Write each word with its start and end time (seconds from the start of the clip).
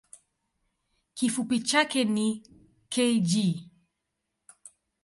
Kifupi 1.17 1.57
chake 1.69 2.01
ni 2.13 2.27
kg. 2.93 3.29